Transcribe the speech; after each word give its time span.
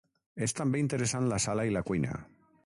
És 0.45 0.55
també 0.59 0.81
interessant 0.83 1.29
la 1.33 1.39
sala 1.45 1.67
i 1.73 1.77
la 1.77 1.85
cuina. 1.91 2.19